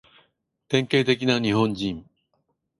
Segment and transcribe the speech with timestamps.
[0.67, 2.03] 典型的な日本人